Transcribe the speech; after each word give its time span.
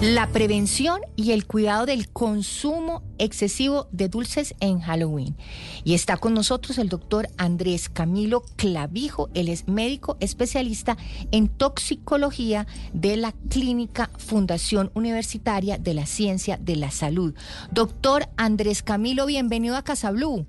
La 0.00 0.28
prevención 0.28 1.00
y 1.16 1.32
el 1.32 1.44
cuidado 1.44 1.84
del 1.84 2.08
consumo 2.08 3.02
excesivo 3.18 3.88
de 3.90 4.08
dulces 4.08 4.54
en 4.60 4.78
Halloween. 4.78 5.34
Y 5.82 5.94
está 5.94 6.16
con 6.16 6.34
nosotros 6.34 6.78
el 6.78 6.88
doctor 6.88 7.26
Andrés 7.36 7.88
Camilo 7.88 8.44
Clavijo. 8.54 9.28
Él 9.34 9.48
es 9.48 9.66
médico 9.66 10.16
especialista 10.20 10.96
en 11.32 11.48
toxicología 11.48 12.68
de 12.92 13.16
la 13.16 13.32
Clínica 13.50 14.08
Fundación 14.18 14.92
Universitaria 14.94 15.78
de 15.78 15.94
la 15.94 16.06
Ciencia 16.06 16.58
de 16.58 16.76
la 16.76 16.92
Salud. 16.92 17.34
Doctor 17.72 18.26
Andrés 18.36 18.84
Camilo, 18.84 19.26
bienvenido 19.26 19.74
a 19.74 19.82
Casablú. 19.82 20.46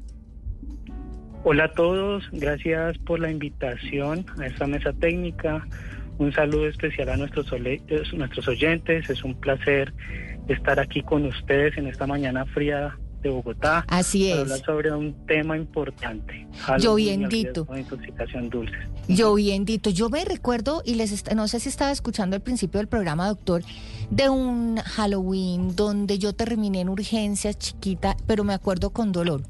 Hola 1.44 1.64
a 1.64 1.72
todos, 1.72 2.24
gracias 2.34 3.00
por 3.00 3.20
la 3.20 3.32
invitación 3.32 4.28
a 4.38 4.46
esta 4.46 4.68
mesa 4.68 4.94
técnica. 4.94 5.66
Un 6.20 6.34
saludo 6.34 6.68
especial 6.68 7.10
a 7.10 7.18
nuestros, 7.18 7.48
nuestros 8.14 8.48
oyentes. 8.50 9.10
Es 9.10 9.24
un 9.24 9.40
placer 9.40 9.94
estar 10.50 10.78
aquí 10.78 11.02
con 11.02 11.26
ustedes 11.26 11.78
en 11.78 11.88
esta 11.88 12.06
mañana 12.06 12.46
fría 12.46 12.98
de 13.22 13.30
Bogotá. 13.30 13.86
Así 13.88 14.32
es. 14.32 14.40
hablar 14.40 14.60
sobre 14.66 14.92
un 14.92 15.14
tema 15.26 15.58
importante. 15.58 16.48
Yo 16.80 16.96
bien 16.96 17.30
dito. 17.30 17.68
Intoxicación 17.76 18.50
dulce. 18.50 18.78
Yo 19.08 19.34
bien 19.34 19.66
dito. 19.66 19.90
Yo 19.90 20.10
me 20.10 20.24
recuerdo, 20.26 20.82
y 20.86 20.96
les 20.96 21.24
no 21.34 21.48
sé 21.48 21.60
si 21.60 21.70
estaba 21.70 21.92
escuchando 21.92 22.36
al 22.36 22.42
principio 22.42 22.80
del 22.80 22.88
programa, 22.88 23.28
doctor, 23.28 23.64
de 24.10 24.30
un 24.30 24.78
Halloween 24.78 25.76
donde 25.76 26.18
yo 26.18 26.34
terminé 26.34 26.82
en 26.82 26.90
urgencias 26.90 27.58
chiquita, 27.58 28.18
pero 28.26 28.44
me 28.44 28.54
acuerdo 28.54 28.92
con 28.92 29.12
dolor. 29.12 29.44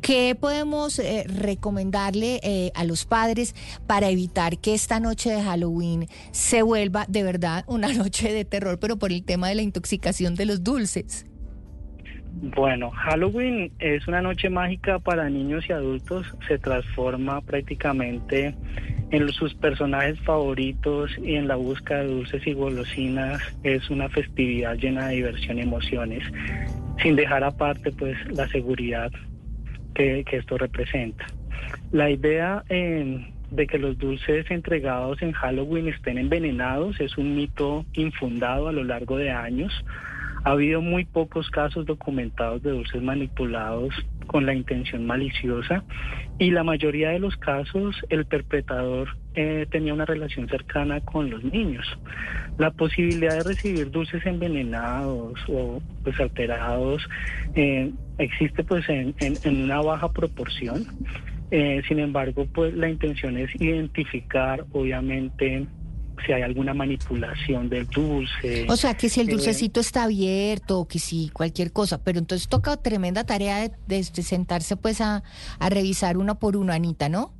¿Qué 0.00 0.36
podemos 0.38 0.98
eh, 0.98 1.24
recomendarle 1.26 2.40
eh, 2.42 2.72
a 2.74 2.84
los 2.84 3.04
padres 3.04 3.54
para 3.86 4.08
evitar 4.08 4.58
que 4.58 4.74
esta 4.74 5.00
noche 5.00 5.30
de 5.30 5.42
Halloween 5.42 6.08
se 6.32 6.62
vuelva 6.62 7.06
de 7.08 7.22
verdad 7.22 7.64
una 7.66 7.88
noche 7.92 8.32
de 8.32 8.44
terror, 8.44 8.78
pero 8.78 8.98
por 8.98 9.12
el 9.12 9.24
tema 9.24 9.48
de 9.48 9.54
la 9.54 9.62
intoxicación 9.62 10.34
de 10.34 10.46
los 10.46 10.62
dulces? 10.62 11.24
Bueno, 12.34 12.90
Halloween 12.90 13.70
es 13.78 14.08
una 14.08 14.22
noche 14.22 14.48
mágica 14.48 14.98
para 14.98 15.28
niños 15.28 15.64
y 15.68 15.72
adultos. 15.72 16.26
Se 16.48 16.58
transforma 16.58 17.40
prácticamente 17.42 18.54
en 19.10 19.28
sus 19.28 19.54
personajes 19.54 20.18
favoritos 20.20 21.10
y 21.22 21.34
en 21.34 21.46
la 21.46 21.56
búsqueda 21.56 22.00
de 22.00 22.08
dulces 22.08 22.46
y 22.46 22.54
golosinas. 22.54 23.40
Es 23.62 23.90
una 23.90 24.08
festividad 24.08 24.76
llena 24.76 25.08
de 25.08 25.16
diversión 25.16 25.58
y 25.58 25.62
emociones, 25.62 26.24
sin 27.02 27.16
dejar 27.16 27.44
aparte 27.44 27.92
pues 27.92 28.16
la 28.32 28.48
seguridad 28.48 29.12
que, 29.94 30.24
esto 30.32 30.56
representa. 30.56 31.26
La 31.92 32.08
idea 32.08 32.64
eh, 32.70 33.26
de 33.50 33.66
que 33.66 33.78
los 33.78 33.98
dulces 33.98 34.50
entregados 34.50 35.20
en 35.20 35.32
Halloween 35.32 35.88
estén 35.88 36.16
envenenados 36.16 36.98
es 37.00 37.18
un 37.18 37.36
mito 37.36 37.84
infundado 37.92 38.68
a 38.68 38.72
lo 38.72 38.82
largo 38.82 39.18
de 39.18 39.30
años. 39.30 39.72
Ha 40.44 40.50
habido 40.50 40.80
muy 40.80 41.04
pocos 41.04 41.48
casos 41.50 41.86
documentados 41.86 42.62
de 42.62 42.70
dulces 42.70 43.00
manipulados 43.00 43.94
con 44.26 44.46
la 44.46 44.54
intención 44.54 45.06
maliciosa 45.06 45.84
y 46.38 46.50
la 46.50 46.64
mayoría 46.64 47.10
de 47.10 47.18
los 47.18 47.36
casos 47.36 47.96
el 48.08 48.24
perpetrador 48.24 49.16
eh, 49.34 49.66
tenía 49.70 49.94
una 49.94 50.04
relación 50.04 50.48
cercana 50.48 51.00
con 51.00 51.30
los 51.30 51.44
niños. 51.44 51.86
La 52.58 52.70
posibilidad 52.70 53.36
de 53.36 53.44
recibir 53.44 53.90
dulces 53.90 54.24
envenenados 54.26 55.38
o 55.48 55.80
pues 56.02 56.18
alterados 56.18 57.06
eh, 57.54 57.92
existe 58.18 58.64
pues 58.64 58.84
en, 58.88 59.14
una 59.62 59.80
baja 59.80 60.10
proporción. 60.12 60.84
Eh, 61.50 61.82
sin 61.86 61.98
embargo, 61.98 62.46
pues 62.52 62.74
la 62.74 62.88
intención 62.88 63.36
es 63.36 63.54
identificar, 63.60 64.64
obviamente, 64.72 65.66
si 66.24 66.32
hay 66.32 66.42
alguna 66.42 66.74
manipulación 66.74 67.68
del 67.68 67.86
dulce. 67.86 68.66
O 68.68 68.76
sea, 68.76 68.94
que 68.94 69.08
si 69.08 69.20
el 69.20 69.28
eh, 69.28 69.32
dulcecito 69.32 69.80
está 69.80 70.04
abierto 70.04 70.80
o 70.80 70.88
que 70.88 70.98
si 70.98 71.30
cualquier 71.30 71.72
cosa, 71.72 72.02
pero 72.02 72.18
entonces 72.18 72.48
toca 72.48 72.76
tremenda 72.76 73.24
tarea 73.24 73.70
de, 73.86 74.02
sentarse 74.04 74.76
pues 74.76 75.00
a, 75.00 75.22
a 75.58 75.68
revisar 75.70 76.16
uno 76.16 76.38
por 76.38 76.56
uno, 76.56 76.72
Anita, 76.72 77.08
¿no? 77.08 77.32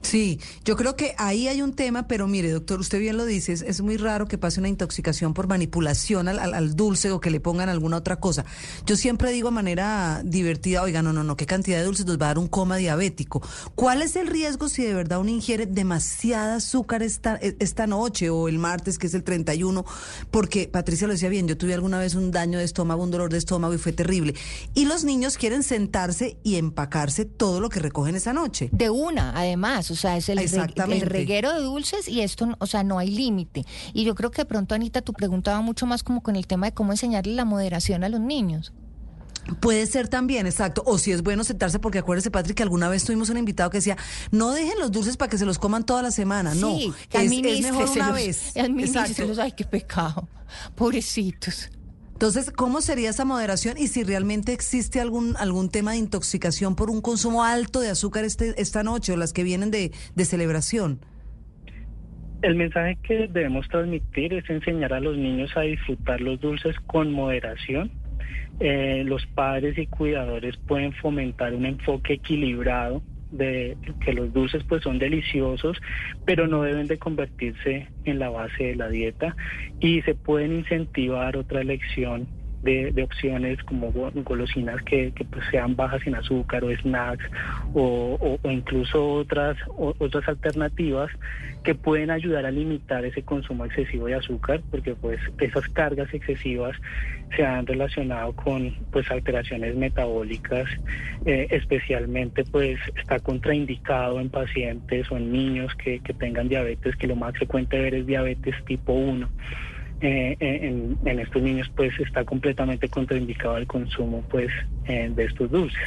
Sí, 0.00 0.40
yo 0.64 0.76
creo 0.76 0.96
que 0.96 1.14
ahí 1.18 1.48
hay 1.48 1.60
un 1.60 1.74
tema, 1.74 2.06
pero 2.06 2.28
mire, 2.28 2.50
doctor, 2.50 2.78
usted 2.78 3.00
bien 3.00 3.16
lo 3.16 3.26
dice, 3.26 3.52
es, 3.52 3.80
muy 3.80 3.96
raro 3.96 4.26
que 4.26 4.38
pase 4.38 4.60
una 4.60 4.68
intoxicación 4.68 5.34
por 5.34 5.48
manipulación 5.48 6.28
al, 6.28 6.76
dulce 6.76 7.10
o 7.10 7.20
que 7.20 7.30
le 7.30 7.40
pongan 7.40 7.68
alguna 7.68 7.96
otra 7.96 8.16
cosa. 8.16 8.44
Yo 8.86 8.96
siempre 8.96 9.32
digo 9.32 9.48
de 9.48 9.54
manera 9.54 10.22
divertida, 10.24 10.82
oiga, 10.82 11.02
no, 11.02 11.12
no, 11.12 11.24
no, 11.24 11.36
¿qué 11.36 11.46
cantidad 11.46 11.78
de 11.78 11.84
dulces 11.84 12.06
nos 12.06 12.18
va 12.18 12.26
a 12.26 12.28
dar 12.28 12.38
un 12.38 12.46
coma 12.46 12.76
diabético? 12.76 13.42
¿Cuál 13.74 14.02
es 14.02 14.14
el 14.16 14.28
riesgo 14.28 14.68
si 14.68 14.84
de 14.84 14.94
verdad 14.94 15.20
uno 15.20 15.30
ingiere 15.30 15.66
demasiada 15.66 16.56
azúcar 16.56 17.02
esta, 17.02 17.36
e, 17.42 17.56
esta 17.58 17.86
noche 17.86 18.30
o 18.30 18.48
el 18.48 18.58
martes, 18.58 18.98
que 18.98 19.08
es 19.08 19.14
el 19.14 19.24
31? 19.24 19.84
Porque 20.30 20.68
Patricia 20.68 21.06
lo 21.06 21.12
decía 21.12 21.28
bien, 21.28 21.48
yo 21.48 21.58
tuve 21.58 21.74
alguna 21.74 21.98
vez 21.98 22.14
un 22.14 22.30
daño 22.30 22.58
de 22.58 22.64
estómago, 22.64 23.02
un 23.02 23.10
dolor 23.10 23.30
de 23.30 23.38
estómago 23.38 23.74
y 23.74 23.78
fue 23.78 23.92
terrible. 23.92 24.34
Y 24.74 24.84
los 24.84 25.04
niños 25.04 25.36
quieren 25.36 25.62
sentarse 25.62 26.38
y 26.44 26.56
empacarse 26.56 27.24
todo 27.24 27.60
lo 27.60 27.68
que 27.68 27.80
recogen 27.80 28.14
esa 28.14 28.32
noche. 28.32 28.70
De 28.72 28.90
una, 28.90 29.36
además 29.36 29.87
o 29.90 29.96
sea, 29.96 30.16
es 30.16 30.28
el, 30.28 30.38
reguero 31.02 31.52
de 31.52 31.60
dulces 31.60 32.08
y 32.08 32.20
esto, 32.20 32.48
o 32.58 32.66
sea, 32.66 32.82
no 32.82 32.98
hay 32.98 33.10
límite. 33.10 33.64
Y 33.92 34.04
yo 34.04 34.14
creo 34.14 34.30
que 34.30 34.42
de 34.42 34.46
pronto, 34.46 34.74
Anita, 34.74 35.02
tu 35.02 35.12
pregunta 35.12 35.52
va 35.52 35.60
mucho 35.60 35.86
más 35.86 36.02
como 36.02 36.22
con 36.22 36.36
el 36.36 36.46
tema 36.46 36.66
de 36.66 36.72
cómo 36.72 36.92
enseñarle 36.92 37.34
la 37.34 37.44
moderación 37.44 38.04
a 38.04 38.08
los 38.08 38.20
niños. 38.20 38.72
Puede 39.60 39.86
ser 39.86 40.08
también, 40.08 40.46
exacto. 40.46 40.82
O 40.84 40.98
si 40.98 41.12
es 41.12 41.22
bueno 41.22 41.42
sentarse, 41.42 41.78
porque 41.78 41.98
acuérdese, 41.98 42.30
Patrick, 42.30 42.56
que 42.56 42.62
alguna 42.62 42.88
vez 42.88 43.04
tuvimos 43.04 43.30
un 43.30 43.38
invitado 43.38 43.70
que 43.70 43.78
decía, 43.78 43.96
no 44.30 44.52
dejen 44.52 44.78
los 44.78 44.92
dulces 44.92 45.16
para 45.16 45.30
que 45.30 45.38
se 45.38 45.46
los 45.46 45.58
coman 45.58 45.84
toda 45.84 46.02
la 46.02 46.10
semana. 46.10 46.54
no, 46.54 46.76
es, 46.76 46.94
es 47.12 47.62
mejor 47.62 47.88
una 47.88 48.12
vez. 48.12 48.52
Ay, 49.38 49.52
qué 49.52 49.64
pecado. 49.64 50.28
Pobrecitos. 50.74 51.70
Entonces, 52.18 52.50
¿cómo 52.50 52.80
sería 52.80 53.10
esa 53.10 53.24
moderación 53.24 53.78
y 53.78 53.86
si 53.86 54.02
realmente 54.02 54.52
existe 54.52 55.00
algún 55.00 55.36
algún 55.38 55.70
tema 55.70 55.92
de 55.92 55.98
intoxicación 55.98 56.74
por 56.74 56.90
un 56.90 57.00
consumo 57.00 57.44
alto 57.44 57.78
de 57.78 57.90
azúcar 57.90 58.24
este, 58.24 58.60
esta 58.60 58.82
noche 58.82 59.12
o 59.12 59.16
las 59.16 59.32
que 59.32 59.44
vienen 59.44 59.70
de, 59.70 59.92
celebración? 60.24 60.98
El 62.42 62.56
mensaje 62.56 62.98
que 63.04 63.28
debemos 63.28 63.68
transmitir 63.68 64.34
es 64.34 64.50
enseñar 64.50 64.94
a 64.94 64.98
los 64.98 65.16
niños 65.16 65.56
a 65.56 65.60
disfrutar 65.60 66.20
los 66.20 66.40
dulces 66.40 66.74
con 66.88 67.12
moderación. 67.12 67.92
Eh, 68.58 69.04
los 69.06 69.24
padres 69.26 69.78
y 69.78 69.86
cuidadores 69.86 70.56
pueden 70.66 70.92
fomentar 70.94 71.54
un 71.54 71.66
enfoque 71.66 72.14
equilibrado 72.14 73.00
de 73.30 73.78
que 74.00 74.12
los 74.12 74.32
dulces 74.32 74.64
pues 74.64 74.82
son 74.82 74.98
deliciosos, 74.98 75.78
pero 76.24 76.46
no 76.46 76.62
deben 76.62 76.86
de 76.86 76.98
convertirse 76.98 77.90
en 78.04 78.18
la 78.18 78.30
base 78.30 78.64
de 78.64 78.76
la 78.76 78.88
dieta 78.88 79.36
y 79.80 80.02
se 80.02 80.14
pueden 80.14 80.52
incentivar 80.52 81.36
otra 81.36 81.60
elección 81.60 82.28
de, 82.62 83.02
opciones 83.02 83.62
como 83.64 83.92
golosinas 83.92 84.82
que, 84.82 85.12
pues 85.30 85.44
sean 85.50 85.76
bajas 85.76 86.04
en 86.06 86.14
azúcar 86.16 86.64
o 86.64 86.74
snacks 86.76 87.24
o, 87.74 88.38
incluso 88.44 89.14
otras 89.14 89.56
otras 89.76 90.26
alternativas 90.28 91.10
que 91.62 91.74
pueden 91.74 92.10
ayudar 92.10 92.46
a 92.46 92.50
limitar 92.50 93.04
ese 93.04 93.22
consumo 93.22 93.64
excesivo 93.64 94.06
de 94.06 94.14
azúcar 94.14 94.60
porque 94.70 94.94
pues 94.94 95.20
esas 95.38 95.68
cargas 95.68 96.12
excesivas 96.12 96.76
se 97.36 97.44
han 97.44 97.66
relacionado 97.66 98.32
con 98.34 98.74
pues 98.90 99.10
alteraciones 99.10 99.76
metabólicas 99.76 100.68
eh, 101.26 101.46
especialmente 101.50 102.44
pues 102.44 102.78
está 102.96 103.20
contraindicado 103.20 104.20
en 104.20 104.30
pacientes 104.30 105.10
o 105.10 105.16
en 105.16 105.32
niños 105.32 105.74
que, 105.76 106.00
que 106.00 106.14
tengan 106.14 106.48
diabetes 106.48 106.96
que 106.96 107.06
lo 107.06 107.16
más 107.16 107.34
frecuente 107.36 107.78
ver 107.78 107.94
es 107.94 108.06
diabetes 108.06 108.54
tipo 108.64 108.92
1 108.92 109.28
eh, 110.00 110.36
en, 110.40 111.18
estos 111.18 111.42
niños 111.42 111.68
pues 111.74 111.92
está 111.98 112.24
completamente 112.24 112.88
contraindicado 112.88 113.56
el 113.56 113.66
consumo 113.66 114.22
pues 114.30 114.48
eh, 114.86 115.10
de 115.14 115.24
estos 115.24 115.50
dulces. 115.50 115.78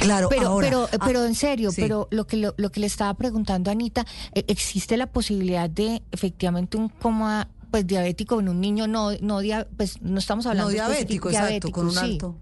Claro, 0.00 0.28
pero, 0.28 0.58
pero, 0.60 0.88
ah, 0.92 1.04
pero 1.04 1.24
en 1.24 1.34
serio, 1.34 1.70
pero 1.74 2.08
lo 2.10 2.26
que 2.26 2.36
lo, 2.36 2.70
que 2.70 2.80
le 2.80 2.86
estaba 2.86 3.12
preguntando 3.14 3.70
Anita, 3.70 4.06
eh, 4.34 4.44
existe 4.48 4.96
la 4.96 5.06
posibilidad 5.06 5.68
de 5.68 6.02
efectivamente 6.12 6.76
un 6.76 6.88
coma 6.88 7.48
pues 7.70 7.86
diabético 7.86 8.38
en 8.38 8.48
un 8.48 8.60
niño 8.60 8.86
no 8.86 9.10
no 9.20 9.40
pues 9.76 10.00
no 10.00 10.18
estamos 10.18 10.46
hablando 10.46 10.70
no 10.70 10.74
diabético, 10.74 11.28
exacto, 11.28 11.70
con 11.70 11.88
un 11.88 11.98
alto 11.98 12.36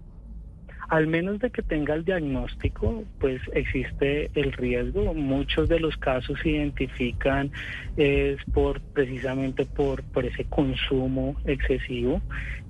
al 0.89 1.07
menos 1.07 1.39
de 1.39 1.49
que 1.49 1.61
tenga 1.61 1.93
el 1.95 2.05
diagnóstico, 2.05 3.03
pues 3.19 3.41
existe 3.53 4.29
el 4.35 4.51
riesgo. 4.53 5.13
Muchos 5.13 5.69
de 5.69 5.79
los 5.79 5.97
casos 5.97 6.39
se 6.41 6.49
identifican 6.49 7.51
es 7.97 8.37
por 8.53 8.81
precisamente 8.81 9.65
por, 9.65 10.03
por 10.03 10.25
ese 10.25 10.45
consumo 10.45 11.35
excesivo, 11.45 12.21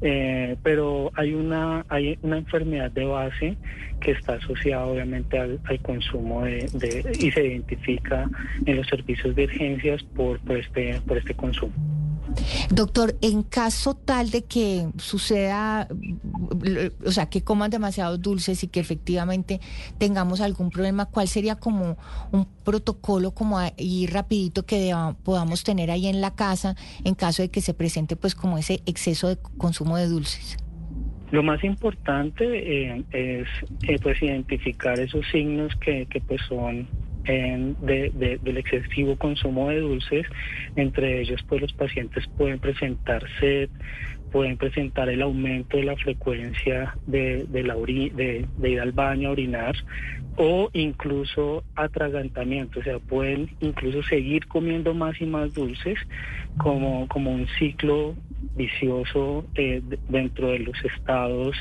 eh, 0.01 0.57
pero 0.63 1.11
hay 1.15 1.33
una 1.33 1.85
hay 1.89 2.17
una 2.21 2.37
enfermedad 2.37 2.91
de 2.91 3.05
base 3.05 3.57
que 3.99 4.11
está 4.11 4.33
asociada 4.33 4.85
obviamente 4.85 5.37
al, 5.39 5.59
consumo 5.81 6.43
de, 6.43 6.65
y 7.19 7.31
se 7.31 7.45
identifica 7.45 8.29
en 8.65 8.77
los 8.77 8.87
servicios 8.87 9.35
de 9.35 9.45
urgencias 9.45 10.03
por, 10.03 10.39
por 10.39 10.57
este 10.57 10.99
por 11.07 11.17
este 11.17 11.33
consumo. 11.33 11.73
Doctor, 12.69 13.15
en 13.21 13.43
caso 13.43 13.95
tal 13.95 14.29
de 14.29 14.43
que 14.43 14.87
suceda, 14.97 15.87
o 17.05 17.11
sea, 17.11 17.27
que 17.27 17.41
coman 17.41 17.69
demasiados 17.69 18.21
dulces 18.21 18.63
y 18.63 18.67
que 18.67 18.79
efectivamente 18.79 19.59
tengamos 19.97 20.41
algún 20.41 20.69
problema, 20.69 21.05
¿cuál 21.05 21.27
sería 21.27 21.55
como 21.55 21.97
un 22.31 22.45
protocolo 22.63 23.31
como 23.31 23.57
ahí 23.57 24.07
rapidito 24.07 24.65
que 24.65 24.95
podamos 25.23 25.63
tener 25.63 25.91
ahí 25.91 26.07
en 26.07 26.21
la 26.21 26.35
casa 26.35 26.75
en 27.03 27.15
caso 27.15 27.41
de 27.41 27.49
que 27.49 27.61
se 27.61 27.73
presente 27.73 28.15
pues 28.15 28.35
como 28.35 28.57
ese 28.57 28.81
exceso 28.85 29.27
de 29.27 29.37
consumo 29.57 29.97
de 29.97 30.07
dulces? 30.07 30.57
Lo 31.31 31.41
más 31.41 31.63
importante 31.63 32.45
eh, 32.45 33.03
es 33.11 33.47
eh, 33.89 33.97
pues 34.01 34.21
identificar 34.21 34.99
esos 34.99 35.25
signos 35.31 35.75
que, 35.77 36.05
que 36.05 36.21
pues 36.21 36.41
son 36.47 36.87
de, 37.25 38.39
del 38.41 38.57
excesivo 38.57 39.15
consumo 39.17 39.69
de 39.69 39.79
dulces. 39.79 40.25
Entre 40.75 41.21
ellos, 41.21 41.41
pues 41.47 41.61
los 41.61 41.73
pacientes 41.73 42.27
pueden 42.37 42.59
presentar 42.59 43.23
sed, 43.39 43.69
pueden 44.33 44.57
presentar 44.57 45.09
el 45.09 45.21
aumento 45.21 45.77
de 45.77 45.83
la 45.83 45.95
frecuencia 45.95 46.95
de, 47.05 47.45
de, 47.45 47.63
la 47.63 47.75
de, 47.75 48.47
ir 48.63 48.81
al 48.81 48.91
baño 48.91 49.29
a 49.29 49.31
orinar 49.31 49.75
o 50.35 50.71
incluso 50.73 51.63
atragantamiento, 51.75 52.79
o 52.79 52.83
sea, 52.83 52.97
pueden 52.97 53.51
incluso 53.61 54.01
seguir 54.01 54.47
comiendo 54.47 54.95
más 54.95 55.21
y 55.21 55.27
más 55.27 55.53
dulces 55.53 55.99
como, 56.57 57.07
como 57.07 57.31
un 57.31 57.47
ciclo 57.59 58.15
vicioso 58.55 59.45
eh, 59.53 59.83
dentro 60.09 60.47
de 60.47 60.59
los 60.59 60.83
estados 60.83 61.55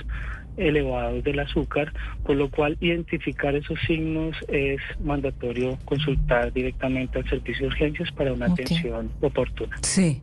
elevados 0.57 1.25
del 1.25 1.41
azúcar, 1.41 1.93
por 2.25 2.37
lo 2.37 2.51
cual 2.51 2.77
identificar 2.81 3.55
esos 3.55 3.79
signos 3.87 4.37
es 4.49 4.81
mandatorio 5.03 5.79
consultar 5.85 6.53
directamente 6.53 7.19
al 7.19 7.29
servicio 7.29 7.63
de 7.63 7.67
urgencias 7.69 8.11
para 8.13 8.33
una 8.33 8.47
atención 8.47 9.11
oportuna. 9.21 9.77
Sí. 9.83 10.23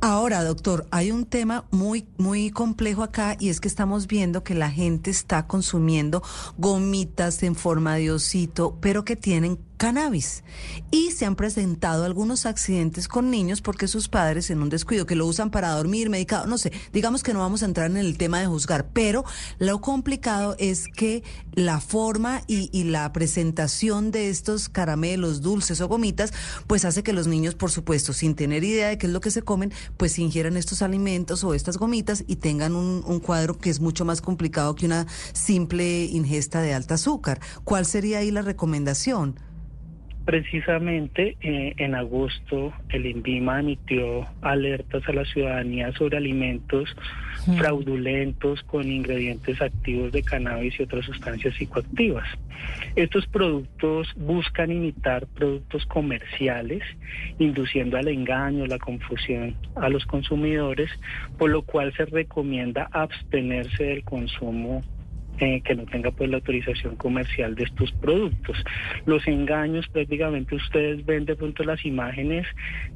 Ahora, 0.00 0.42
doctor, 0.44 0.86
hay 0.90 1.10
un 1.10 1.26
tema 1.26 1.66
muy, 1.70 2.06
muy 2.16 2.50
complejo 2.50 3.02
acá 3.02 3.36
y 3.38 3.50
es 3.50 3.60
que 3.60 3.68
estamos 3.68 4.06
viendo 4.06 4.42
que 4.42 4.54
la 4.54 4.70
gente 4.70 5.10
está 5.10 5.46
consumiendo 5.46 6.22
gomitas 6.56 7.42
en 7.42 7.54
forma 7.54 7.96
de 7.96 8.10
osito, 8.10 8.78
pero 8.80 9.04
que 9.04 9.16
tienen 9.16 9.58
cannabis. 9.78 10.44
Y 10.90 11.12
se 11.12 11.24
han 11.24 11.36
presentado 11.36 12.04
algunos 12.04 12.44
accidentes 12.44 13.08
con 13.08 13.30
niños 13.30 13.62
porque 13.62 13.88
sus 13.88 14.08
padres 14.08 14.50
en 14.50 14.60
un 14.60 14.68
descuido 14.68 15.06
que 15.06 15.14
lo 15.14 15.24
usan 15.24 15.50
para 15.50 15.70
dormir, 15.70 16.10
medicado, 16.10 16.46
no 16.46 16.58
sé, 16.58 16.72
digamos 16.92 17.22
que 17.22 17.32
no 17.32 17.38
vamos 17.38 17.62
a 17.62 17.66
entrar 17.66 17.90
en 17.90 17.96
el 17.96 18.18
tema 18.18 18.40
de 18.40 18.46
juzgar, 18.46 18.88
pero 18.92 19.24
lo 19.58 19.80
complicado 19.80 20.56
es 20.58 20.88
que 20.88 21.22
la 21.54 21.80
forma 21.80 22.42
y, 22.46 22.68
y 22.72 22.84
la 22.84 23.10
presentación 23.12 24.10
de 24.10 24.28
estos 24.28 24.68
caramelos, 24.68 25.40
dulces 25.40 25.80
o 25.80 25.88
gomitas, 25.88 26.32
pues 26.66 26.84
hace 26.84 27.02
que 27.02 27.12
los 27.12 27.26
niños, 27.26 27.54
por 27.54 27.70
supuesto, 27.70 28.12
sin 28.12 28.34
tener 28.34 28.64
idea 28.64 28.88
de 28.88 28.98
qué 28.98 29.06
es 29.06 29.12
lo 29.12 29.20
que 29.20 29.30
se 29.30 29.42
comen, 29.42 29.72
pues 29.96 30.18
ingieran 30.18 30.56
estos 30.56 30.82
alimentos 30.82 31.44
o 31.44 31.54
estas 31.54 31.78
gomitas 31.78 32.24
y 32.26 32.36
tengan 32.36 32.74
un, 32.74 33.04
un 33.06 33.20
cuadro 33.20 33.56
que 33.56 33.70
es 33.70 33.80
mucho 33.80 34.04
más 34.04 34.20
complicado 34.20 34.74
que 34.74 34.86
una 34.86 35.06
simple 35.32 36.04
ingesta 36.04 36.60
de 36.60 36.74
alta 36.74 36.94
azúcar. 36.94 37.40
¿Cuál 37.64 37.86
sería 37.86 38.18
ahí 38.18 38.30
la 38.30 38.42
recomendación? 38.42 39.47
Precisamente 40.28 41.38
eh, 41.40 41.72
en 41.78 41.94
agosto 41.94 42.74
el 42.90 43.06
INVIMA 43.06 43.60
emitió 43.60 44.26
alertas 44.42 45.02
a 45.08 45.14
la 45.14 45.24
ciudadanía 45.24 45.90
sobre 45.92 46.18
alimentos 46.18 46.94
fraudulentos 47.56 48.62
con 48.64 48.92
ingredientes 48.92 49.62
activos 49.62 50.12
de 50.12 50.22
cannabis 50.22 50.78
y 50.78 50.82
otras 50.82 51.06
sustancias 51.06 51.54
psicoactivas. 51.54 52.28
Estos 52.94 53.26
productos 53.26 54.12
buscan 54.16 54.70
imitar 54.70 55.26
productos 55.28 55.86
comerciales, 55.86 56.82
induciendo 57.38 57.96
al 57.96 58.08
engaño, 58.08 58.66
la 58.66 58.78
confusión 58.78 59.56
a 59.76 59.88
los 59.88 60.04
consumidores, 60.04 60.90
por 61.38 61.48
lo 61.48 61.62
cual 61.62 61.94
se 61.96 62.04
recomienda 62.04 62.90
abstenerse 62.92 63.82
del 63.82 64.04
consumo 64.04 64.84
eh, 65.40 65.60
que 65.62 65.74
no 65.74 65.84
tenga 65.86 66.10
pues 66.10 66.30
la 66.30 66.36
autorización 66.36 66.96
comercial 66.96 67.54
de 67.54 67.64
estos 67.64 67.92
productos. 67.92 68.56
Los 69.06 69.26
engaños 69.26 69.86
prácticamente 69.88 70.56
ustedes 70.56 71.04
ven 71.04 71.24
de 71.24 71.36
pronto 71.36 71.64
las 71.64 71.84
imágenes 71.84 72.46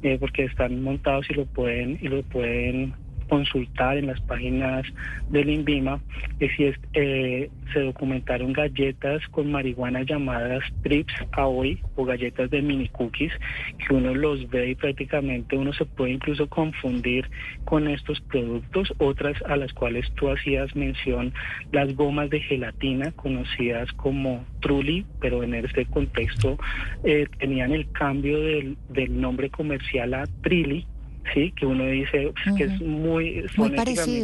eh, 0.01 0.17
porque 0.19 0.45
están 0.45 0.81
montados 0.81 1.29
y 1.29 1.33
lo 1.33 1.45
pueden 1.45 1.97
y 2.01 2.07
lo 2.07 2.23
pueden 2.23 2.95
consultar 3.33 3.97
en 3.97 4.05
las 4.05 4.21
páginas 4.21 4.85
del 5.31 5.49
INVIMA 5.49 5.99
que 6.37 6.49
si 6.49 6.65
es, 6.65 6.75
eh, 6.93 7.49
se 7.73 7.79
documentaron 7.79 8.53
galletas 8.53 9.27
con 9.29 9.51
marihuana 9.51 10.03
llamadas 10.03 10.63
trips 10.83 11.15
a 11.31 11.47
hoy 11.47 11.79
o 11.95 12.05
galletas 12.05 12.51
de 12.51 12.61
mini 12.61 12.89
cookies 12.89 13.33
que 13.79 13.95
uno 13.95 14.13
los 14.13 14.47
ve 14.51 14.69
y 14.69 14.75
prácticamente 14.75 15.57
uno 15.57 15.73
se 15.73 15.83
puede 15.83 16.11
incluso 16.11 16.47
confundir 16.47 17.27
con 17.65 17.87
estos 17.87 18.21
productos 18.21 18.93
otras 18.99 19.35
a 19.47 19.55
las 19.55 19.73
cuales 19.73 20.05
tú 20.13 20.29
hacías 20.29 20.75
mención 20.75 21.33
las 21.71 21.95
gomas 21.95 22.29
de 22.29 22.39
gelatina 22.39 23.13
conocidas 23.13 23.91
como 23.93 24.45
Trulli 24.59 25.07
pero 25.19 25.41
en 25.41 25.55
este 25.55 25.87
contexto 25.87 26.59
eh, 27.03 27.25
tenían 27.39 27.71
el 27.71 27.91
cambio 27.93 28.39
del, 28.39 28.77
del 28.89 29.19
nombre 29.19 29.49
comercial 29.49 30.13
a 30.13 30.27
Trilli 30.43 30.85
sí, 31.33 31.51
que 31.51 31.65
uno 31.65 31.85
dice 31.85 32.31
pues, 32.33 32.55
que 32.55 32.63
es 32.65 32.81
muy, 32.81 33.45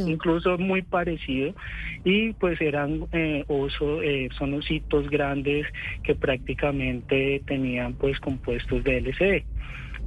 incluso 0.07 0.57
muy 0.57 0.81
parecido, 0.81 1.53
y 2.03 2.33
pues 2.33 2.59
eran 2.61 3.05
eh, 3.11 3.43
oso, 3.47 4.01
eh, 4.01 4.29
son 4.37 4.53
ositos 4.53 5.09
grandes 5.09 5.67
que 6.03 6.15
prácticamente 6.15 7.41
tenían 7.45 7.93
pues 7.93 8.19
compuestos 8.19 8.83
de 8.83 8.97
LCD. 8.97 9.43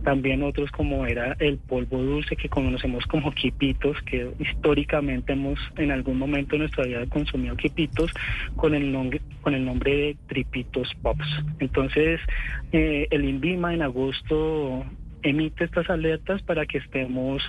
También 0.04 0.42
otros 0.42 0.70
como 0.72 1.06
era 1.06 1.36
el 1.38 1.58
polvo 1.58 1.98
dulce 1.98 2.34
que 2.34 2.48
conocemos 2.48 3.06
como 3.06 3.30
quipitos, 3.32 3.96
que 4.02 4.32
históricamente 4.40 5.34
hemos 5.34 5.60
en 5.76 5.92
algún 5.92 6.18
momento 6.18 6.56
de 6.56 6.60
nuestra 6.60 6.84
vida 6.84 7.06
consumido 7.06 7.56
quipitos 7.56 8.12
con 8.56 8.74
el 8.74 8.90
nombre, 8.90 9.20
con 9.42 9.54
el 9.54 9.64
nombre 9.64 9.96
de 9.96 10.16
tripitos 10.26 10.92
pops. 11.02 11.26
Entonces, 11.60 12.20
eh, 12.72 13.06
el 13.10 13.24
INVIMA 13.24 13.74
en 13.74 13.82
agosto 13.82 14.84
emite 15.22 15.64
estas 15.64 15.88
alertas 15.90 16.42
para 16.42 16.66
que 16.66 16.78
estemos 16.78 17.42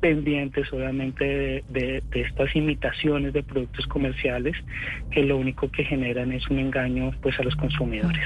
pendientes 0.00 0.72
obviamente 0.72 1.64
de, 1.68 2.02
estas 2.12 2.54
imitaciones 2.54 3.32
de 3.32 3.42
productos 3.42 3.86
comerciales 3.86 4.56
que 5.10 5.22
lo 5.22 5.38
único 5.38 5.70
que 5.70 5.84
generan 5.84 6.32
es 6.32 6.48
un 6.48 6.58
engaño 6.58 7.12
pues 7.22 7.38
a 7.38 7.42
los 7.42 7.56
consumidores. 7.56 8.22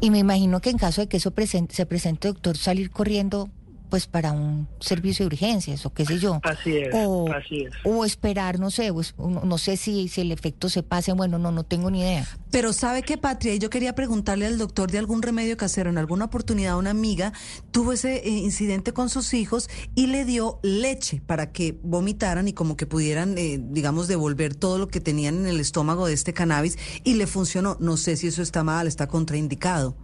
Y 0.00 0.10
me 0.10 0.18
imagino 0.18 0.60
que 0.60 0.70
en 0.70 0.78
caso 0.78 1.00
de 1.00 1.08
que 1.08 1.16
eso 1.16 1.32
se 1.68 1.86
presente, 1.86 2.28
doctor, 2.28 2.56
salir 2.56 2.90
corriendo 2.90 3.48
pues 3.88 4.06
para 4.06 4.32
un 4.32 4.68
servicio 4.80 5.24
de 5.24 5.34
urgencias 5.34 5.86
o 5.86 5.92
qué 5.92 6.04
sé 6.04 6.18
yo. 6.18 6.40
Así 6.42 6.76
es, 6.76 6.88
o, 6.92 7.32
así 7.32 7.62
es. 7.62 7.72
O 7.84 8.04
esperar, 8.04 8.58
no 8.58 8.70
sé, 8.70 8.92
pues, 8.92 9.14
no 9.18 9.58
sé 9.58 9.76
si, 9.76 10.08
si 10.08 10.20
el 10.20 10.32
efecto 10.32 10.68
se 10.68 10.82
pase, 10.82 11.12
bueno, 11.12 11.38
no, 11.38 11.52
no 11.52 11.64
tengo 11.64 11.90
ni 11.90 12.00
idea. 12.00 12.26
Pero 12.50 12.72
sabe 12.72 13.02
qué, 13.02 13.18
Patria, 13.18 13.54
yo 13.56 13.70
quería 13.70 13.94
preguntarle 13.94 14.46
al 14.46 14.58
doctor 14.58 14.90
de 14.90 14.98
algún 14.98 15.22
remedio 15.22 15.56
casero. 15.56 15.90
En 15.90 15.98
alguna 15.98 16.26
oportunidad 16.26 16.78
una 16.78 16.90
amiga 16.90 17.32
tuvo 17.70 17.92
ese 17.92 18.16
eh, 18.16 18.28
incidente 18.30 18.92
con 18.92 19.10
sus 19.10 19.34
hijos 19.34 19.68
y 19.94 20.06
le 20.06 20.24
dio 20.24 20.60
leche 20.62 21.20
para 21.26 21.52
que 21.52 21.78
vomitaran 21.82 22.48
y 22.48 22.52
como 22.52 22.76
que 22.76 22.86
pudieran, 22.86 23.36
eh, 23.38 23.58
digamos, 23.60 24.08
devolver 24.08 24.54
todo 24.54 24.78
lo 24.78 24.88
que 24.88 25.00
tenían 25.00 25.36
en 25.36 25.46
el 25.46 25.60
estómago 25.60 26.06
de 26.06 26.14
este 26.14 26.32
cannabis 26.32 26.78
y 27.02 27.14
le 27.14 27.26
funcionó. 27.26 27.76
No 27.80 27.96
sé 27.96 28.16
si 28.16 28.28
eso 28.28 28.42
está 28.42 28.62
mal, 28.62 28.86
está 28.86 29.08
contraindicado. 29.08 29.96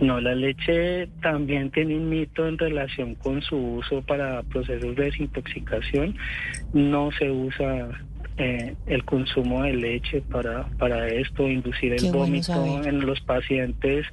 No, 0.00 0.20
la 0.20 0.34
leche 0.34 1.08
también 1.22 1.70
tiene 1.70 1.96
un 1.96 2.08
mito 2.08 2.46
en 2.46 2.56
relación 2.56 3.14
con 3.16 3.42
su 3.42 3.56
uso 3.56 4.02
para 4.02 4.42
procesos 4.44 4.94
de 4.94 5.04
desintoxicación. 5.04 6.16
No 6.72 7.10
se 7.18 7.30
usa 7.30 7.88
eh, 8.36 8.76
el 8.86 9.04
consumo 9.04 9.64
de 9.64 9.74
leche 9.74 10.20
para, 10.20 10.64
para 10.78 11.08
esto, 11.08 11.48
inducir 11.48 11.94
el 11.94 12.12
vómito 12.12 12.82
en 12.84 13.00
los 13.04 13.20
pacientes 13.22 14.06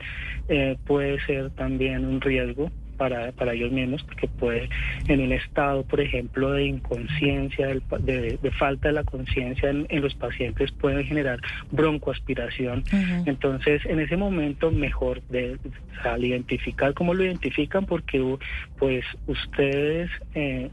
eh, 0.47 0.77
puede 0.85 1.23
ser 1.25 1.51
también 1.51 2.05
un 2.05 2.21
riesgo 2.21 2.71
para, 2.97 3.31
para 3.31 3.53
ellos 3.53 3.71
mismos, 3.71 4.03
porque 4.03 4.27
puede, 4.27 4.69
en 5.07 5.21
un 5.21 5.31
estado, 5.31 5.83
por 5.83 6.01
ejemplo, 6.01 6.51
de 6.51 6.65
inconsciencia, 6.65 7.67
de, 7.99 8.51
falta 8.57 8.89
de 8.89 8.93
la 8.93 9.03
conciencia 9.03 9.69
en, 9.69 10.01
los 10.01 10.13
pacientes, 10.15 10.71
pueden 10.71 11.05
generar 11.05 11.39
broncoaspiración. 11.71 12.83
Entonces, 13.25 13.85
en 13.85 13.99
ese 13.99 14.17
momento, 14.17 14.71
mejor 14.71 15.21
de, 15.29 15.57
al 16.03 16.23
identificar 16.23 16.93
cómo 16.93 17.13
lo 17.13 17.23
identifican, 17.23 17.85
porque 17.85 18.37
pues 18.77 19.05
ustedes 19.27 20.09
eh, 20.33 20.69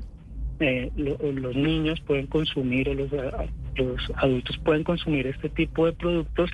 eh, 0.63 0.91
los 0.97 1.57
niños 1.57 2.01
pueden 2.01 2.27
consumir 2.27 2.89
o 2.89 2.95
los, 2.95 3.11
los, 3.77 4.13
adultos 4.17 4.59
pueden 4.59 4.85
consumir 4.85 5.27
este 5.27 5.49
tipo 5.49 5.87
de 5.87 5.93
productos 5.93 6.51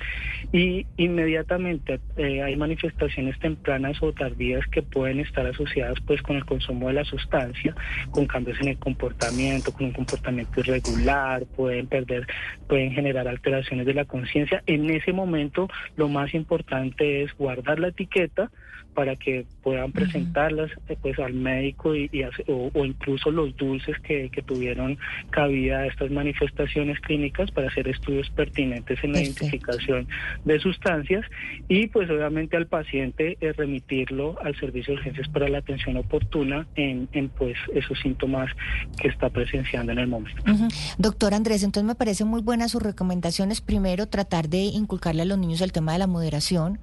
y 0.51 0.85
inmediatamente 0.97 1.99
eh, 2.17 2.41
hay 2.41 2.55
manifestaciones 2.55 3.37
tempranas 3.39 4.01
o 4.01 4.11
tardías 4.13 4.65
que 4.67 4.81
pueden 4.81 5.19
estar 5.19 5.45
asociadas 5.45 5.99
pues 6.05 6.21
con 6.21 6.37
el 6.37 6.45
consumo 6.45 6.87
de 6.87 6.93
la 6.93 7.05
sustancia, 7.05 7.75
con 8.11 8.25
cambios 8.25 8.59
en 8.61 8.69
el 8.69 8.79
comportamiento, 8.79 9.71
con 9.71 9.87
un 9.87 9.91
comportamiento 9.91 10.59
irregular, 10.61 11.45
pueden 11.55 11.87
perder, 11.87 12.27
pueden 12.67 12.91
generar 12.91 13.27
alteraciones 13.27 13.85
de 13.85 13.93
la 13.93 14.05
conciencia. 14.05 14.63
En 14.65 14.89
ese 14.89 15.13
momento 15.13 15.67
lo 15.95 16.07
más 16.07 16.33
importante 16.33 17.23
es 17.23 17.33
guardar 17.37 17.79
la 17.79 17.89
etiqueta 17.89 18.49
para 18.93 19.15
que 19.15 19.45
puedan 19.63 19.91
presentarlas 19.91 20.71
eh, 20.87 20.97
pues 21.01 21.17
al 21.19 21.33
médico 21.33 21.95
y, 21.95 22.09
o, 22.47 22.85
incluso 22.85 23.31
los 23.31 23.55
dulces 23.55 23.97
que, 23.99 24.29
tuvieron 24.45 24.97
cabida 25.31 25.79
a 25.79 25.87
estas 25.87 26.09
manifestaciones 26.11 26.99
clínicas 27.01 27.51
para 27.51 27.67
hacer 27.67 27.87
estudios 27.87 28.29
pertinentes 28.29 28.97
en 29.03 29.11
la 29.11 29.21
identificación 29.21 30.07
de 30.45 30.59
sustancias 30.59 31.25
y 31.67 31.87
pues 31.87 32.09
obviamente 32.09 32.55
al 32.55 32.67
paciente 32.67 33.37
eh, 33.41 33.51
remitirlo 33.53 34.37
al 34.41 34.57
servicio 34.59 34.93
de 34.93 34.99
urgencias 34.99 35.27
para 35.27 35.49
la 35.49 35.57
atención 35.59 35.97
oportuna 35.97 36.65
en, 36.75 37.07
pues 37.37 37.57
esos 37.73 37.99
síntomas 37.99 38.49
que 38.99 39.09
está 39.09 39.29
presenciando 39.29 39.91
en 39.91 39.99
el 39.99 40.07
momento. 40.07 40.41
Doctor 40.97 41.33
Andrés, 41.33 41.63
entonces 41.63 41.87
me 41.87 41.95
parece 41.95 42.23
muy 42.23 42.41
buena 42.41 42.69
sus 42.69 42.81
recomendaciones. 42.81 43.61
Primero, 43.61 44.07
tratar 44.07 44.49
de 44.49 44.59
inculcarle 44.59 45.23
a 45.23 45.25
los 45.25 45.37
niños 45.37 45.61
el 45.61 45.71
tema 45.71 45.93
de 45.93 45.99
la 45.99 46.07
moderación 46.07 46.79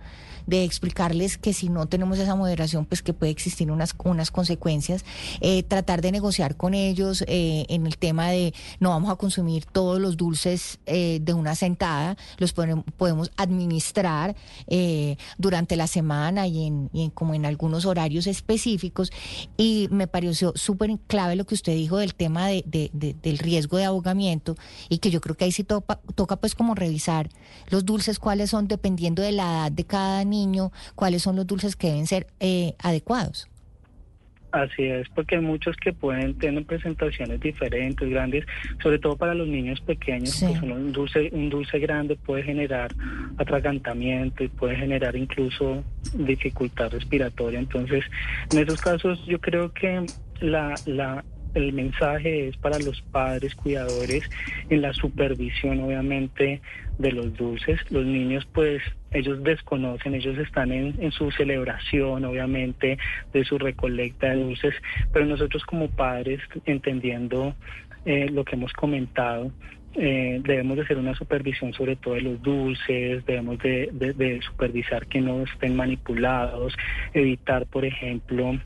de 0.47 0.65
explicarles 0.65 1.39
que 1.39 1.53
si 1.53 1.69
no 1.69 1.87
tenemos 1.87 2.19
esa 2.19 2.35
moderación, 2.35 2.87
pues 2.87 3.03
que 3.03 3.13
puede 3.13 3.33
existir 3.33 3.71
unas, 3.71 3.95
unas 4.05 4.31
consecuencias, 4.31 5.05
eh, 5.41 5.63
tratar 5.65 6.01
de 6.03 6.13
negociar 6.13 6.57
con 6.57 6.75
ellos 6.75 7.25
eh, 7.27 7.67
en 7.69 7.87
el 7.87 7.99
tema 7.99 8.31
de 8.31 8.55
no 8.81 8.91
vamos 8.91 9.11
a 9.11 9.17
consumir 9.17 9.65
todos 9.67 10.01
los 10.01 10.17
dulces 10.17 10.79
eh, 10.87 11.19
de 11.21 11.33
una 11.33 11.55
sentada, 11.55 12.17
los 12.39 12.53
podemos, 12.53 13.31
administrar 13.37 14.37
durante 15.39 15.77
la 15.77 15.87
semana 15.87 16.47
y 16.47 16.67
en, 16.67 17.11
como 17.11 17.35
en 17.35 17.45
algunos 17.45 17.87
horarios 17.87 18.27
específicos. 18.27 19.11
Y 19.57 19.89
me 19.91 20.07
pareció 20.07 20.53
súper 20.55 20.97
clave 21.07 21.37
lo 21.37 21.45
que 21.45 21.55
usted 21.55 21.75
dijo 21.75 21.99
del 21.99 22.15
tema 22.15 22.49
de, 22.49 22.63
del 22.93 23.39
riesgo 23.39 23.77
de 23.77 23.85
ahogamiento 23.85 24.57
y 24.89 24.99
que 24.99 25.11
yo 25.11 25.21
creo 25.21 25.37
que 25.37 25.47
ahí 25.47 25.53
sí 25.53 25.65
toca, 25.65 26.01
toca 26.15 26.37
pues 26.37 26.55
como 26.55 26.75
revisar 26.75 27.29
los 27.69 27.85
dulces 27.85 28.19
cuáles 28.19 28.51
son 28.51 28.69
dependiendo 28.69 29.23
de 29.23 29.33
la 29.33 29.45
edad 29.45 29.73
de 29.73 29.85
cada 29.85 30.25
niño 30.25 30.36
niño, 30.37 30.73
cuáles 30.95 31.23
son 31.23 31.37
los 31.37 31.47
dulces 31.47 31.77
que 31.77 31.89
deben 31.89 32.07
ser 32.07 32.27
eh, 32.41 32.75
adecuados. 32.79 33.49
Así 34.53 34.85
es, 34.85 35.09
porque 35.11 35.37
hay 35.37 35.43
muchos 35.43 35.77
que 35.77 35.93
pueden 35.93 36.39
tener 36.39 36.65
presentaciones 36.65 37.41
diferentes, 37.41 38.09
grandes, 38.09 38.47
sobre 38.83 38.99
todo 38.99 39.17
para 39.17 39.35
los 39.35 39.47
niños 39.47 39.81
pequeños, 39.83 40.41
un 40.63 40.93
dulce, 40.93 41.29
un 41.33 41.51
dulce 41.51 41.79
grande 41.79 42.17
puede 42.17 42.43
generar 42.43 42.91
atragantamiento 43.37 44.45
y 44.45 44.49
puede 44.49 44.77
generar 44.77 45.15
incluso 45.15 45.85
dificultad 46.15 46.91
respiratoria. 46.91 47.59
Entonces, 47.59 48.05
en 48.51 48.59
esos 48.59 48.81
casos 48.81 49.23
yo 49.27 49.39
creo 49.41 49.73
que 49.75 50.07
la, 50.41 50.75
la, 50.87 51.23
el 51.57 51.73
mensaje 51.73 52.49
es 52.49 52.57
para 52.59 52.79
los 52.79 53.01
padres 53.01 53.55
cuidadores 53.55 54.29
en 54.69 54.83
la 54.83 54.93
supervisión 54.93 55.81
obviamente 55.81 56.61
de 56.99 57.13
los 57.13 57.35
dulces. 57.37 57.81
Los 57.91 58.05
niños 58.05 58.47
pues 58.53 58.83
ellos 59.13 59.43
desconocen, 59.43 60.15
ellos 60.15 60.39
están 60.39 60.73
en, 60.73 61.11
su 61.13 61.31
celebración 61.31 62.25
obviamente 62.25 62.99
de 63.33 63.45
su 63.45 63.59
recolecta 63.59 64.31
de 64.31 64.43
dulces, 64.43 64.75
pero 65.13 65.25
nosotros 65.25 65.65
como 65.65 65.89
padres 65.89 66.41
entendiendo 66.67 67.55
eh, 68.05 68.29
lo 68.31 68.45
que 68.45 68.57
hemos 68.57 68.73
comentado, 68.73 69.51
eh, 69.99 70.41
debemos 70.45 70.77
de 70.77 70.83
hacer 70.83 70.99
una 70.99 71.15
supervisión 71.15 71.73
sobre 71.73 71.97
todo 71.97 72.15
de 72.15 72.23
los 72.23 72.43
dulces, 72.43 73.25
debemos 73.25 73.59
de, 73.59 74.41
supervisar 74.45 75.07
que 75.07 75.21
no 75.21 75.43
estén 75.43 75.75
manipulados, 75.75 76.75
evitar, 77.15 77.67
por 77.67 77.85
ejemplo, 77.85 78.59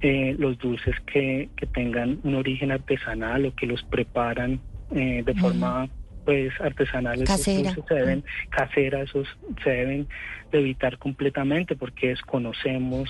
eh, 0.00 0.36
los 0.38 0.58
dulces 0.58 0.94
que, 1.12 1.48
tengan 1.74 2.20
un 2.22 2.34
origen 2.34 2.70
artesanal 2.70 3.46
o 3.46 3.54
que 3.54 3.66
los 3.66 3.82
preparan 3.84 4.60
eh, 4.94 5.22
de 5.24 5.34
forma 5.34 5.88
pues 6.24 6.52
artesanal. 6.60 7.22
Casera. 7.24 7.74
se 7.88 7.94
deben 7.94 8.24
casera 8.50 9.02
esos 9.02 9.28
se 9.62 9.70
deben 9.70 10.08
de 10.50 10.58
evitar 10.58 10.98
completamente 10.98 11.76
porque 11.76 12.08
desconocemos 12.08 13.08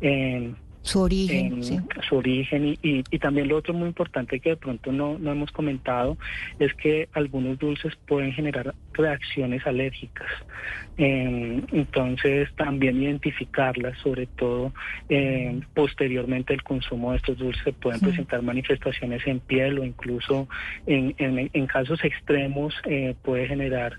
eh, 0.00 0.52
su 0.82 1.00
origen, 1.00 1.62
su 2.08 2.16
origen 2.16 2.76
y, 2.82 3.04
y, 3.10 3.18
también 3.18 3.48
lo 3.48 3.56
otro 3.56 3.74
muy 3.74 3.88
importante 3.88 4.40
que 4.40 4.50
de 4.50 4.56
pronto 4.56 4.92
no, 4.92 5.18
no 5.18 5.32
hemos 5.32 5.50
comentado 5.50 6.16
es 6.58 6.72
que 6.74 7.08
algunos 7.12 7.58
dulces 7.58 7.94
pueden 8.06 8.32
generar 8.32 8.74
reacciones 8.92 9.66
alérgicas. 9.66 10.28
Em, 11.00 11.62
entonces 11.70 12.48
también 12.56 13.00
identificarlas, 13.00 13.96
sobre 13.98 14.26
todo 14.26 14.72
em, 15.08 15.60
posteriormente 15.72 16.52
el 16.52 16.64
consumo 16.64 17.12
de 17.12 17.18
estos 17.18 17.38
dulces 17.38 17.72
pueden 17.80 18.00
presentar 18.00 18.42
manifestaciones 18.42 19.24
en 19.24 19.38
piel 19.38 19.78
o 19.78 19.84
incluso 19.84 20.48
en, 20.86 21.14
en, 21.16 21.66
casos 21.68 22.02
extremos 22.02 22.74
eh, 22.84 23.14
puede 23.22 23.46
generar 23.46 23.92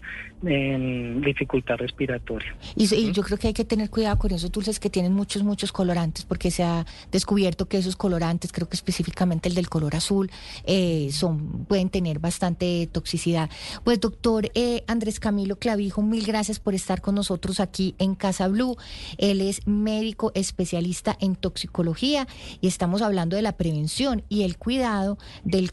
em, 0.43 1.21
dificultad 1.21 1.77
respiratoria. 1.77 2.53
Y, 2.75 3.13
yo 3.13 3.23
creo 3.23 3.37
que 3.37 3.47
hay 3.47 3.53
que 3.53 3.63
tener 3.63 3.89
cuidado 3.89 4.17
con 4.17 4.33
esos 4.33 4.51
dulces 4.51 4.77
que 4.77 4.89
tienen 4.89 5.13
muchos, 5.13 5.41
muchos 5.43 5.71
colorantes 5.71 6.25
porque 6.25 6.51
se 6.51 6.63
descubierto 7.11 7.67
que 7.67 7.77
esos 7.77 7.95
colorantes, 7.95 8.51
creo 8.51 8.67
que 8.69 8.75
específicamente 8.75 9.49
el 9.49 9.55
del 9.55 9.69
color 9.69 9.95
azul, 9.95 10.29
eh, 10.63 11.09
son 11.11 11.65
pueden 11.67 11.89
tener 11.89 12.19
bastante 12.19 12.87
toxicidad. 12.91 13.49
Pues 13.83 13.99
doctor 13.99 14.51
eh, 14.53 14.83
Andrés 14.87 15.19
Camilo 15.19 15.57
Clavijo, 15.57 16.01
mil 16.01 16.25
gracias 16.25 16.59
por 16.59 16.73
estar 16.73 17.01
con 17.01 17.15
nosotros 17.15 17.59
aquí 17.59 17.95
en 17.97 18.15
Casa 18.15 18.47
Blue. 18.47 18.77
Él 19.17 19.41
es 19.41 19.65
médico 19.67 20.31
especialista 20.35 21.17
en 21.19 21.35
toxicología 21.35 22.27
y 22.61 22.67
estamos 22.67 23.01
hablando 23.01 23.35
de 23.35 23.41
la 23.41 23.53
prevención 23.53 24.23
y 24.29 24.43
el 24.43 24.57
cuidado 24.57 25.17
del 25.43 25.71